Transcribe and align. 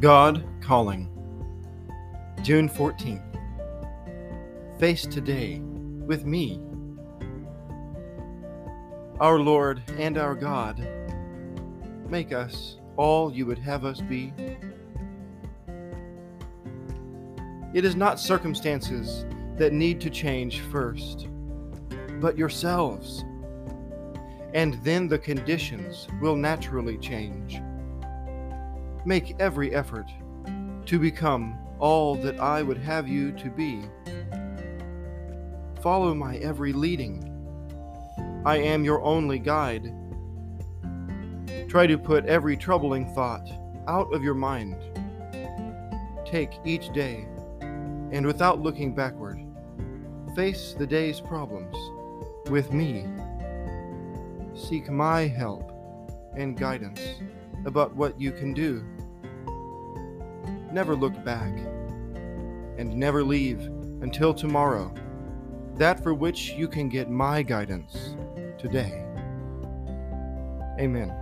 God 0.00 0.42
Calling, 0.62 1.10
June 2.40 2.70
14th. 2.70 3.20
Face 4.78 5.04
today 5.04 5.58
with 5.60 6.24
me. 6.24 6.58
Our 9.20 9.38
Lord 9.38 9.82
and 9.98 10.16
our 10.16 10.34
God, 10.34 10.88
make 12.08 12.32
us 12.32 12.78
all 12.96 13.30
you 13.30 13.44
would 13.44 13.58
have 13.58 13.84
us 13.84 14.00
be. 14.00 14.32
It 17.74 17.84
is 17.84 17.94
not 17.94 18.18
circumstances 18.18 19.26
that 19.58 19.74
need 19.74 20.00
to 20.00 20.08
change 20.08 20.60
first, 20.60 21.28
but 22.20 22.38
yourselves. 22.38 23.22
And 24.54 24.82
then 24.82 25.08
the 25.08 25.18
conditions 25.18 26.08
will 26.22 26.36
naturally 26.36 26.96
change. 26.96 27.60
Make 29.04 29.36
every 29.40 29.74
effort 29.74 30.10
to 30.86 30.98
become 30.98 31.58
all 31.78 32.14
that 32.16 32.38
I 32.38 32.62
would 32.62 32.78
have 32.78 33.08
you 33.08 33.32
to 33.32 33.50
be. 33.50 33.82
Follow 35.80 36.14
my 36.14 36.36
every 36.36 36.72
leading. 36.72 37.26
I 38.44 38.58
am 38.58 38.84
your 38.84 39.02
only 39.02 39.38
guide. 39.38 39.94
Try 41.68 41.86
to 41.86 41.96
put 41.96 42.26
every 42.26 42.56
troubling 42.56 43.06
thought 43.14 43.48
out 43.86 44.12
of 44.12 44.22
your 44.22 44.34
mind. 44.34 44.76
Take 46.26 46.52
each 46.64 46.92
day, 46.92 47.26
and 48.12 48.26
without 48.26 48.60
looking 48.60 48.94
backward, 48.94 49.38
face 50.36 50.74
the 50.78 50.86
day's 50.86 51.20
problems 51.20 51.76
with 52.50 52.72
me. 52.72 53.06
Seek 54.54 54.90
my 54.90 55.22
help 55.22 55.79
and 56.36 56.56
guidance 56.56 57.00
about 57.66 57.94
what 57.94 58.20
you 58.20 58.32
can 58.32 58.52
do. 58.54 58.84
Never 60.72 60.94
look 60.94 61.24
back, 61.24 61.52
and 62.78 62.94
never 62.94 63.22
leave 63.22 63.60
until 64.02 64.32
tomorrow 64.32 64.92
that 65.74 66.02
for 66.02 66.14
which 66.14 66.50
you 66.52 66.68
can 66.68 66.88
get 66.88 67.10
my 67.10 67.42
guidance 67.42 68.14
today. 68.58 69.04
Amen. 70.78 71.14